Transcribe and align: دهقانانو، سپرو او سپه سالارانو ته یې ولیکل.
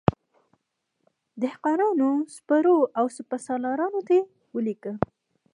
دهقانانو، 1.41 2.09
سپرو 2.35 2.77
او 2.97 3.05
سپه 3.17 3.37
سالارانو 3.45 3.99
ته 4.07 4.11
یې 4.17 4.21
ولیکل. 4.55 4.95